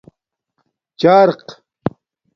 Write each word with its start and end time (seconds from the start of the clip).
چَرق 1.01 1.45